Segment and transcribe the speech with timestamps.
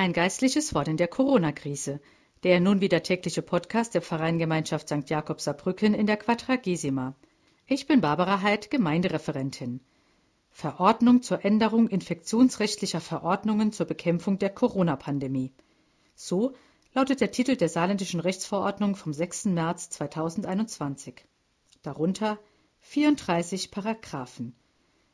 [0.00, 2.00] Ein geistliches Wort in der Corona-Krise.
[2.42, 5.10] Der nun wieder tägliche Podcast der Pfarreingemeinschaft St.
[5.10, 7.14] Jakob Saarbrücken in der Quadragesima.
[7.66, 9.80] Ich bin Barbara Heid, Gemeindereferentin.
[10.48, 15.52] Verordnung zur Änderung infektionsrechtlicher Verordnungen zur Bekämpfung der Corona-Pandemie.
[16.14, 16.54] So
[16.94, 19.44] lautet der Titel der saarländischen Rechtsverordnung vom 6.
[19.52, 21.26] März 2021.
[21.82, 22.38] Darunter
[22.78, 24.54] 34 Paragraphen.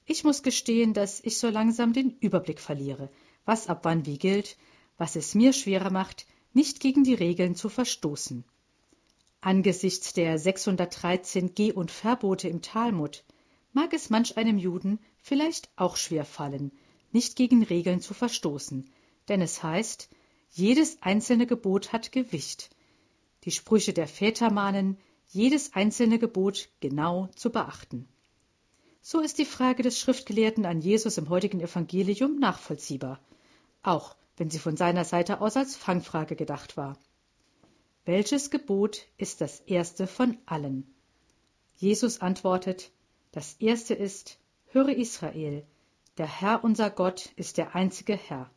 [0.04, 3.10] Ich muss gestehen, dass ich so langsam den Überblick verliere–
[3.46, 4.58] was ab wann wie gilt,
[4.98, 8.44] was es mir schwerer macht, nicht gegen die Regeln zu verstoßen.
[9.40, 13.24] Angesichts der 613 Geh- und Verbote im Talmud
[13.72, 16.72] mag es manch einem Juden vielleicht auch schwer fallen,
[17.12, 18.90] nicht gegen Regeln zu verstoßen,
[19.28, 20.08] denn es heißt,
[20.50, 22.70] jedes einzelne Gebot hat Gewicht.
[23.44, 24.96] Die Sprüche der Väter mahnen,
[25.28, 28.08] jedes einzelne Gebot genau zu beachten.
[29.02, 33.20] So ist die Frage des Schriftgelehrten an Jesus im heutigen Evangelium nachvollziehbar
[33.86, 36.98] auch wenn sie von seiner Seite aus als Fangfrage gedacht war.
[38.04, 40.86] Welches Gebot ist das erste von allen?
[41.76, 42.90] Jesus antwortet,
[43.32, 44.38] das erste ist,
[44.68, 45.66] höre Israel,
[46.18, 48.50] der Herr unser Gott ist der einzige Herr.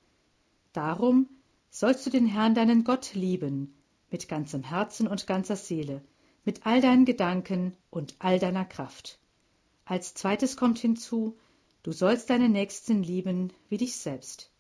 [0.72, 1.28] Darum
[1.70, 3.74] sollst du den Herrn deinen Gott lieben,
[4.12, 6.02] mit ganzem Herzen und ganzer Seele,
[6.46, 9.20] mit all deinen Gedanken und all deiner Kraft.
[9.86, 11.38] Als zweites kommt hinzu,
[11.84, 14.52] du sollst deinen Nächsten lieben wie dich selbst.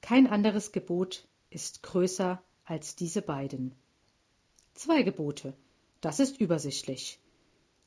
[0.00, 3.74] Kein anderes Gebot ist größer als diese beiden.
[4.74, 5.56] Zwei Gebote,
[6.00, 7.18] das ist übersichtlich.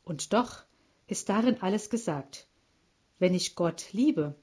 [0.04, 0.64] Und doch
[1.08, 2.48] ist darin alles gesagt.
[3.20, 4.36] Wenn ich Gott liebe,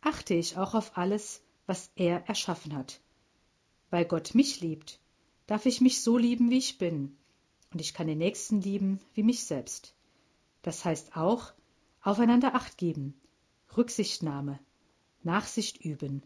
[0.00, 3.00] achte ich auch auf alles, was er erschaffen hat.
[3.90, 5.00] Weil Gott mich liebt,
[5.46, 7.16] darf ich mich so lieben, wie ich bin,
[7.72, 9.94] und ich kann den Nächsten lieben wie mich selbst.
[10.62, 11.52] Das heißt auch
[12.02, 13.14] aufeinander acht geben,
[13.76, 14.58] Rücksichtnahme,
[15.22, 16.22] Nachsicht üben,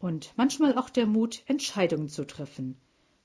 [0.00, 2.76] und manchmal auch der Mut, Entscheidungen zu treffen,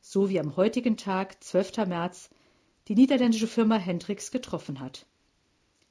[0.01, 1.77] so wie am heutigen Tag, 12.
[1.87, 2.29] März,
[2.89, 5.05] die niederländische Firma Hendrix getroffen hat.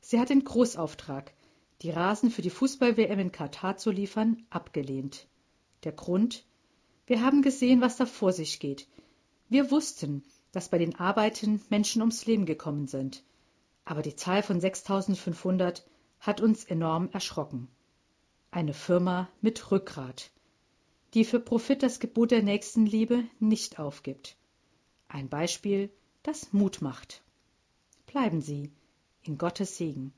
[0.00, 1.32] Sie hat den Großauftrag,
[1.80, 5.26] die Rasen für die Fußball-WM in Katar zu liefern, abgelehnt.
[5.84, 6.44] Der Grund?
[7.06, 8.86] Wir haben gesehen, was da vor sich geht.
[9.48, 10.22] Wir wussten,
[10.52, 13.24] dass bei den Arbeiten Menschen ums Leben gekommen sind.
[13.86, 15.84] Aber die Zahl von 6500
[16.20, 17.68] hat uns enorm erschrocken.
[18.50, 20.30] Eine Firma mit Rückgrat
[21.14, 24.36] die für Profit das Gebot der Nächstenliebe nicht aufgibt.
[25.08, 25.90] Ein Beispiel,
[26.24, 27.22] das Mut macht.
[28.06, 28.72] Bleiben Sie
[29.22, 30.12] in Gottes Segen.